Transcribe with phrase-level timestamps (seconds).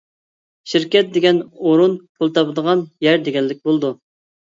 [0.71, 3.97] شىركەت دېگەن ئورۇن پۇل تاپىدىغان يەر دېگەنلىك بولىدۇ.